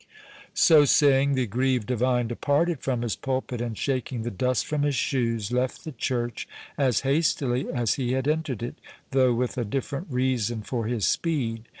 So 0.55 0.83
saying, 0.85 1.35
the 1.35 1.43
aggrieved 1.43 1.85
divine 1.85 2.27
departed 2.29 2.79
from 2.79 3.03
his 3.03 3.15
pulpit, 3.15 3.61
and 3.61 3.77
shaking 3.77 4.23
the 4.23 4.31
dust 4.31 4.65
from 4.65 4.81
his 4.81 4.95
shoes, 4.95 5.51
left 5.51 5.83
the 5.83 5.91
church 5.91 6.47
as 6.75 7.01
hastily 7.01 7.71
as 7.71 7.93
he 7.93 8.13
had 8.13 8.27
entered 8.27 8.63
it, 8.63 8.79
though 9.11 9.35
with 9.35 9.59
a 9.59 9.63
different 9.63 10.07
reason 10.09 10.63
for 10.63 10.87
his 10.87 11.05
speed. 11.05 11.65